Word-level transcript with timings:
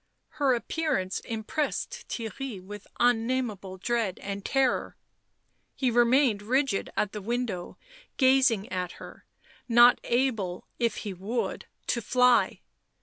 Her 0.39 0.55
appearance 0.55 1.19
impressed 1.19 2.07
Theirry 2.09 2.59
with 2.59 2.87
unnameable 2.99 3.77
dread 3.77 4.17
and 4.23 4.43
terror; 4.43 4.97
he 5.75 5.91
remained 5.91 6.41
rigid 6.41 6.89
at 6.97 7.11
the 7.11 7.21
window 7.21 7.77
gazing 8.17 8.67
at 8.71 8.93
her, 8.93 9.25
not 9.69 9.99
able, 10.03 10.65
if 10.79 10.95
he 11.05 11.13
would, 11.13 11.67
to 11.85 12.01
fly. 12.01 12.61